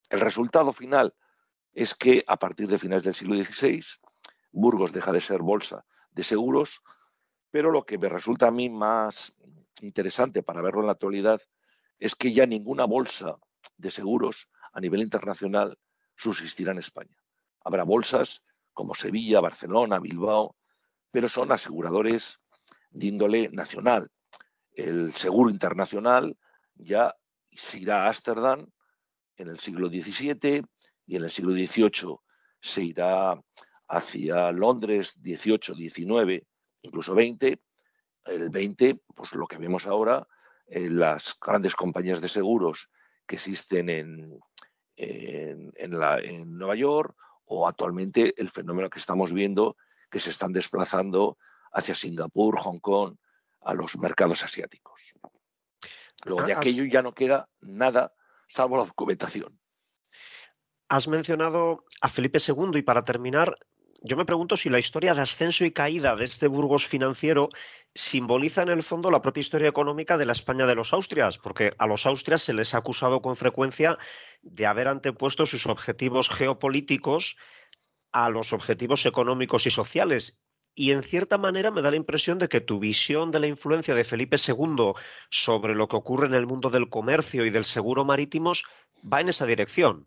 El 0.09 0.21
resultado 0.21 0.73
final 0.73 1.15
es 1.73 1.95
que 1.95 2.25
a 2.27 2.39
partir 2.39 2.69
de 2.69 2.79
finales 2.79 3.05
del 3.05 3.15
siglo 3.15 3.37
XVI, 3.37 3.85
Burgos 4.51 4.93
deja 4.93 5.13
de 5.13 5.21
ser 5.21 5.43
bolsa 5.43 5.85
de 6.11 6.25
seguros, 6.25 6.83
pero 7.51 7.71
lo 7.71 7.85
que 7.85 7.99
me 7.99 8.09
resulta 8.09 8.49
a 8.49 8.51
mí 8.51 8.69
más 8.69 9.33
interesante 9.83 10.43
para 10.43 10.63
verlo 10.63 10.81
en 10.81 10.87
la 10.87 10.93
actualidad 10.93 11.41
es 11.99 12.15
que 12.15 12.33
ya 12.33 12.47
ninguna 12.47 12.85
bolsa 12.85 13.37
de 13.77 13.91
seguros 13.91 14.49
a 14.73 14.81
nivel 14.81 15.01
internacional 15.01 15.79
subsistirá 16.17 16.73
en 16.73 16.79
España. 16.79 17.17
Habrá 17.61 17.85
bolsas 17.85 18.45
como 18.73 18.95
Sevilla, 18.95 19.41
Barcelona, 19.41 19.99
Bilbao, 19.99 20.57
pero 21.11 21.29
son 21.29 21.53
aseguradores 21.53 22.41
de 22.99 23.07
índole 23.07 23.49
nacional. 23.53 24.11
El 24.73 25.13
seguro 25.13 25.51
internacional 25.51 26.37
ya 26.75 27.15
se 27.53 27.79
irá 27.79 28.05
a 28.05 28.09
Ámsterdam 28.09 28.67
en 29.37 29.49
el 29.49 29.59
siglo 29.59 29.89
XVII 29.89 30.65
y 31.07 31.17
en 31.17 31.25
el 31.25 31.31
siglo 31.31 31.53
XVIII 31.53 32.17
se 32.61 32.83
irá 32.83 33.41
hacia 33.89 34.53
Londres, 34.53 35.15
XVIII, 35.23 35.91
XIX, 35.91 36.45
incluso 36.83 37.15
XX. 37.15 37.59
El 38.25 38.51
20, 38.51 39.01
pues 39.15 39.33
lo 39.33 39.47
que 39.47 39.59
vemos 39.59 39.87
ahora, 39.87 40.27
las 40.67 41.35
grandes 41.41 41.75
compañías 41.75 42.21
de 42.21 42.29
seguros 42.29 42.91
que 43.27 43.37
existen 43.37 43.89
en, 43.89 44.39
en, 44.97 45.73
en 45.77 46.59
Nueva 46.59 46.75
York 46.75 47.17
o 47.47 47.67
actualmente 47.67 48.35
el 48.37 48.51
fenómeno 48.51 48.91
que 48.91 48.99
estamos 48.99 49.33
viendo 49.33 49.77
que 50.11 50.21
se 50.21 50.31
están 50.31 50.53
desplazando 50.53 51.39
hacia 51.73 51.95
Singapur, 51.95 52.59
Hong 52.59 52.79
Kong, 52.79 53.17
a 53.61 53.75
los 53.75 53.97
mercados 53.97 54.43
asiáticos. 54.43 55.15
Luego 56.25 56.47
de 56.47 56.53
aquello 56.53 56.85
ya 56.85 57.03
no 57.03 57.13
queda 57.13 57.49
nada 57.61 58.13
salvo 58.49 58.77
la 58.77 58.85
documentación. 58.85 59.59
Has 60.89 61.07
mencionado 61.07 61.85
a 62.01 62.09
Felipe 62.09 62.39
II 62.47 62.79
y 62.79 62.83
para 62.83 63.05
terminar, 63.05 63.59
yo 64.01 64.17
me 64.17 64.25
pregunto 64.25 64.57
si 64.57 64.71
la 64.71 64.79
historia 64.79 65.15
de 65.15 65.21
ascenso 65.21 65.65
y 65.65 65.71
caída 65.71 66.17
de 66.17 66.25
este 66.25 66.49
Burgos 66.49 66.87
financiero 66.87 67.51
simboliza 67.95 68.63
en 68.63 68.71
el 68.71 68.83
fondo 68.83 69.11
la 69.11 69.21
propia 69.21 69.43
historia 69.43 69.69
económica 69.69 70.17
de 70.17 70.25
la 70.25 70.33
España 70.33 70.67
de 70.67 70.75
los 70.75 70.93
Austrias, 70.93 71.37
porque 71.37 71.75
a 71.79 71.87
los 71.87 72.07
Austrias 72.07 72.43
se 72.43 72.55
les 72.55 72.75
ha 72.75 72.79
acusado 72.79 73.21
con 73.21 73.37
frecuencia 73.37 73.99
de 74.41 74.67
haber 74.67 74.89
antepuesto 74.89 75.45
sus 75.45 75.67
objetivos 75.67 76.31
geopolíticos 76.31 77.37
a 78.13 78.31
los 78.31 78.55
objetivos 78.55 79.05
económicos 79.05 79.67
y 79.67 79.71
sociales. 79.71 80.39
Y 80.79 80.93
en 80.93 81.03
cierta 81.03 81.39
manera 81.39 81.73
me 81.73 81.83
da 81.83 81.91
la 81.91 81.97
impresión 81.97 82.39
de 82.39 82.49
que 82.49 82.61
tu 82.61 82.79
visión 82.79 83.33
de 83.33 83.41
la 83.41 83.49
influencia 83.49 83.97
de 83.97 84.05
Felipe 84.05 84.37
II 84.37 84.93
sobre 85.29 85.75
lo 85.75 85.89
que 85.89 85.97
ocurre 85.97 86.29
en 86.29 86.35
el 86.35 86.47
mundo 86.47 86.71
del 86.71 86.89
comercio 86.89 87.45
y 87.45 87.51
del 87.51 87.65
seguro 87.65 88.05
marítimos 88.05 88.63
va 89.03 89.21
en 89.21 89.29
esa 89.29 89.45
dirección. 89.45 90.07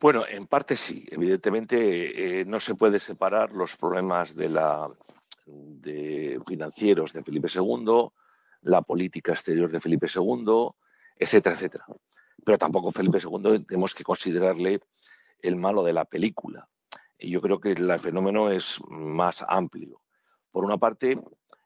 Bueno, 0.00 0.24
en 0.26 0.48
parte 0.48 0.76
sí. 0.76 1.06
Evidentemente 1.08 2.40
eh, 2.40 2.44
no 2.44 2.58
se 2.58 2.74
puede 2.74 2.98
separar 2.98 3.52
los 3.52 3.76
problemas 3.76 4.34
de 4.34 4.48
la, 4.48 4.90
de 5.46 6.40
financieros 6.44 7.12
de 7.12 7.22
Felipe 7.22 7.46
II, 7.54 8.08
la 8.62 8.82
política 8.82 9.30
exterior 9.30 9.70
de 9.70 9.78
Felipe 9.78 10.08
II, 10.12 10.68
etcétera, 11.14 11.54
etcétera. 11.54 11.84
Pero 12.44 12.58
tampoco 12.58 12.90
Felipe 12.90 13.20
II 13.22 13.66
tenemos 13.66 13.94
que 13.94 14.02
considerarle 14.02 14.80
el 15.42 15.54
malo 15.54 15.84
de 15.84 15.92
la 15.92 16.04
película. 16.06 16.68
Y 17.20 17.30
yo 17.30 17.40
creo 17.40 17.60
que 17.60 17.72
el 17.72 18.00
fenómeno 18.00 18.50
es 18.50 18.80
más 18.88 19.44
amplio. 19.46 20.02
Por 20.50 20.64
una 20.64 20.78
parte, 20.78 21.20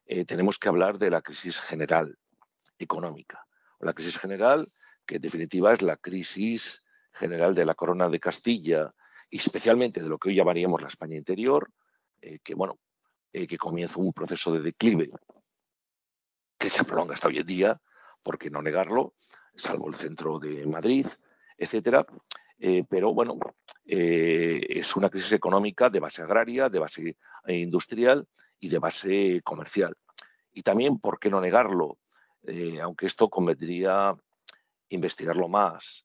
eh, 0.06 0.24
tenemos 0.24 0.58
que 0.58 0.68
hablar 0.68 0.98
de 0.98 1.10
la 1.10 1.22
crisis 1.22 1.58
general 1.58 2.18
económica. 2.78 3.46
La 3.80 3.92
crisis 3.92 4.18
general, 4.18 4.72
que 5.06 5.16
en 5.16 5.22
definitiva 5.22 5.72
es 5.72 5.82
la 5.82 5.96
crisis 5.96 6.82
general 7.12 7.54
de 7.54 7.64
la 7.64 7.74
corona 7.74 8.08
de 8.08 8.20
Castilla 8.20 8.92
especialmente 9.30 10.00
de 10.00 10.08
lo 10.08 10.18
que 10.18 10.28
hoy 10.28 10.36
llamaríamos 10.36 10.80
la 10.80 10.88
España 10.88 11.16
interior, 11.16 11.70
eh, 12.20 12.38
que 12.42 12.54
bueno, 12.54 12.78
eh, 13.32 13.46
que 13.46 13.58
comienza 13.58 13.98
un 13.98 14.12
proceso 14.12 14.52
de 14.52 14.60
declive 14.60 15.10
que 16.58 16.70
se 16.70 16.84
prolonga 16.84 17.14
hasta 17.14 17.28
hoy 17.28 17.38
en 17.38 17.46
día, 17.46 17.82
por 18.22 18.38
qué 18.38 18.48
no 18.48 18.62
negarlo, 18.62 19.14
salvo 19.56 19.88
el 19.88 19.96
centro 19.96 20.38
de 20.38 20.64
Madrid, 20.66 21.06
etcétera. 21.58 22.06
Eh, 22.58 22.84
pero 22.88 23.12
bueno, 23.12 23.38
es 23.84 24.96
una 24.96 25.10
crisis 25.10 25.32
económica 25.32 25.90
de 25.90 26.00
base 26.00 26.22
agraria, 26.22 26.68
de 26.68 26.78
base 26.78 27.16
industrial 27.48 28.26
y 28.58 28.68
de 28.68 28.78
base 28.78 29.42
comercial. 29.42 29.94
Y 30.52 30.62
también, 30.62 30.98
¿por 30.98 31.18
qué 31.18 31.30
no 31.30 31.40
negarlo? 31.40 31.98
aunque 32.82 33.06
esto 33.06 33.30
convendría 33.30 34.14
investigarlo 34.90 35.48
más, 35.48 36.04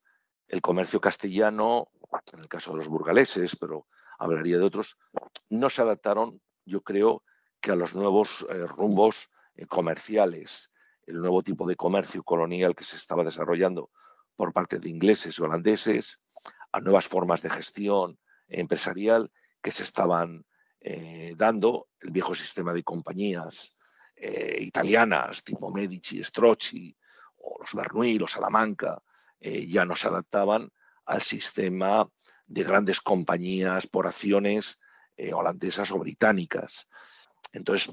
el 0.49 0.62
comercio 0.62 0.99
castellano, 0.99 1.89
en 2.33 2.39
el 2.39 2.47
caso 2.47 2.71
de 2.71 2.77
los 2.77 2.88
burgaleses, 2.88 3.55
pero 3.55 3.88
hablaría 4.17 4.57
de 4.57 4.63
otros, 4.63 4.97
no 5.49 5.69
se 5.69 5.81
adaptaron, 5.81 6.41
yo 6.65 6.81
creo, 6.81 7.23
que 7.62 7.71
a 7.71 7.75
los 7.75 7.93
nuevos 7.93 8.45
eh, 8.49 8.65
rumbos 8.65 9.29
eh, 9.55 9.65
comerciales, 9.65 10.71
el 11.05 11.19
nuevo 11.19 11.43
tipo 11.43 11.67
de 11.67 11.75
comercio 11.75 12.23
colonial 12.23 12.75
que 12.75 12.83
se 12.83 12.95
estaba 12.95 13.23
desarrollando 13.23 13.91
por 14.35 14.53
parte 14.53 14.79
de 14.79 14.89
ingleses 14.89 15.38
y 15.38 15.41
holandeses, 15.41 16.19
a 16.71 16.82
nuevas 16.82 17.08
formas 17.08 17.41
de 17.41 17.49
gestión 17.49 18.19
empresarial 18.47 19.32
que 19.62 19.71
se 19.71 19.84
estaban 19.84 20.45
eh, 20.82 21.34
dando, 21.38 21.89
el 21.99 22.12
viejo 22.12 22.36
sistema 22.36 22.73
de 22.73 22.84
compañías 22.84 23.75
italianas 24.21 25.45
tipo 25.45 25.71
Medici, 25.71 26.21
Strozzi, 26.21 26.93
o 27.38 27.58
los 27.60 27.73
Bernoulli, 27.73 28.19
los 28.19 28.32
Salamanca, 28.32 29.01
eh, 29.39 29.67
ya 29.67 29.86
no 29.86 29.95
se 29.95 30.08
adaptaban 30.08 30.69
al 31.05 31.21
sistema 31.21 32.08
de 32.45 32.63
grandes 32.63 32.99
compañías 33.01 33.88
por 33.88 34.08
acciones 34.08 34.79
eh, 35.15 35.34
holandesas 35.34 35.91
o 35.91 35.99
británicas. 35.99 36.88
Entonces, 37.53 37.91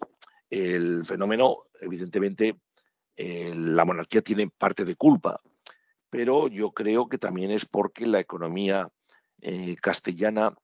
el 0.51 1.05
fenómeno, 1.05 1.65
evidentemente, 1.81 2.61
eh, 3.17 3.55
la 3.55 3.85
monarquía 3.85 4.23
tiene 4.23 4.49
parte 4.49 4.85
de 4.85 4.97
culpa, 4.97 5.41
pero 6.11 6.49
yo 6.49 6.73
creo 6.73 7.09
que 7.09 7.19
también 7.19 7.51
es 7.51 7.67
porque 7.67 8.07
la 8.07 8.21
economía 8.21 8.89
castellana, 9.81 10.57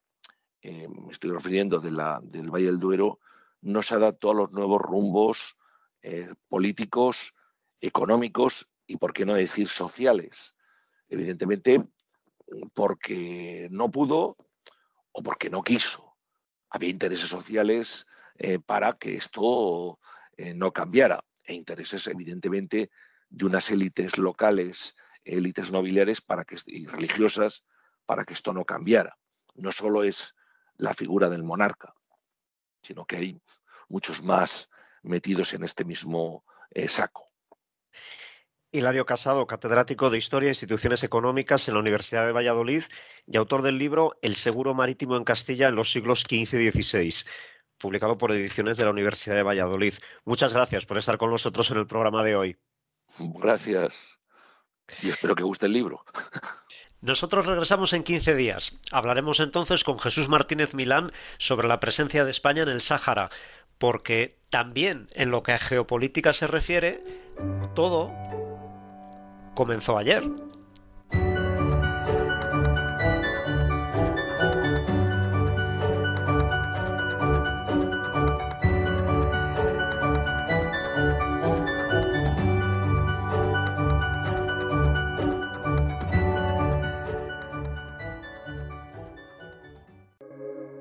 me 0.62 1.12
estoy 1.12 1.30
refiriendo 1.30 1.80
la, 1.82 2.20
del 2.22 2.50
Valle 2.50 2.66
del 2.66 2.80
Duero, 2.80 3.20
no 3.60 3.82
se 3.82 3.94
adaptó 3.94 4.30
a 4.30 4.34
los 4.34 4.52
nuevos 4.52 4.80
rumbos 4.80 5.58
políticos, 6.48 7.36
económicos 7.80 8.70
y, 8.86 8.96
por 8.96 9.12
qué 9.12 9.26
no 9.26 9.34
decir, 9.34 9.68
sociales 9.68 10.54
evidentemente 11.12 11.84
porque 12.74 13.68
no 13.70 13.90
pudo 13.90 14.36
o 15.12 15.22
porque 15.22 15.50
no 15.50 15.62
quiso. 15.62 16.16
Había 16.70 16.88
intereses 16.88 17.28
sociales 17.28 18.06
eh, 18.38 18.58
para 18.58 18.94
que 18.94 19.16
esto 19.16 19.98
eh, 20.36 20.54
no 20.54 20.72
cambiara 20.72 21.22
e 21.44 21.54
intereses 21.54 22.06
evidentemente 22.06 22.90
de 23.28 23.44
unas 23.44 23.70
élites 23.70 24.16
locales, 24.16 24.96
élites 25.24 25.72
nobiliares 25.72 26.20
para 26.20 26.44
que, 26.44 26.56
y 26.66 26.86
religiosas 26.86 27.64
para 28.06 28.24
que 28.24 28.34
esto 28.34 28.52
no 28.52 28.64
cambiara. 28.64 29.16
No 29.54 29.72
solo 29.72 30.04
es 30.04 30.34
la 30.76 30.94
figura 30.94 31.28
del 31.28 31.44
monarca, 31.44 31.94
sino 32.82 33.04
que 33.04 33.16
hay 33.16 33.42
muchos 33.88 34.22
más 34.22 34.70
metidos 35.02 35.52
en 35.54 35.64
este 35.64 35.84
mismo 35.84 36.44
eh, 36.70 36.88
saco. 36.88 37.28
Hilario 38.74 39.04
Casado, 39.04 39.46
catedrático 39.46 40.08
de 40.08 40.16
Historia 40.16 40.46
e 40.46 40.56
Instituciones 40.56 41.02
Económicas 41.04 41.68
en 41.68 41.74
la 41.74 41.80
Universidad 41.80 42.24
de 42.24 42.32
Valladolid 42.32 42.84
y 43.26 43.36
autor 43.36 43.60
del 43.60 43.76
libro 43.76 44.16
El 44.22 44.34
seguro 44.34 44.72
marítimo 44.72 45.16
en 45.16 45.24
Castilla 45.24 45.68
en 45.68 45.74
los 45.74 45.92
siglos 45.92 46.22
XV 46.22 46.54
y 46.54 46.70
XVI, 46.70 47.12
publicado 47.76 48.16
por 48.16 48.32
ediciones 48.32 48.78
de 48.78 48.84
la 48.84 48.90
Universidad 48.90 49.36
de 49.36 49.42
Valladolid. 49.42 49.94
Muchas 50.24 50.54
gracias 50.54 50.86
por 50.86 50.96
estar 50.96 51.18
con 51.18 51.30
nosotros 51.30 51.70
en 51.70 51.78
el 51.78 51.86
programa 51.86 52.24
de 52.24 52.34
hoy. 52.34 52.56
Gracias. 53.18 54.21
Y 55.02 55.10
espero 55.10 55.34
que 55.34 55.42
guste 55.42 55.66
el 55.66 55.72
libro. 55.72 56.04
Nosotros 57.00 57.46
regresamos 57.46 57.92
en 57.94 58.04
15 58.04 58.34
días. 58.36 58.78
Hablaremos 58.92 59.40
entonces 59.40 59.82
con 59.82 59.98
Jesús 59.98 60.28
Martínez 60.28 60.72
Milán 60.72 61.12
sobre 61.38 61.66
la 61.66 61.80
presencia 61.80 62.24
de 62.24 62.30
España 62.30 62.62
en 62.62 62.68
el 62.68 62.80
Sáhara, 62.80 63.28
porque 63.78 64.38
también 64.50 65.08
en 65.14 65.32
lo 65.32 65.42
que 65.42 65.52
a 65.52 65.58
geopolítica 65.58 66.32
se 66.32 66.46
refiere, 66.46 67.02
todo 67.74 68.12
comenzó 69.54 69.98
ayer. 69.98 70.22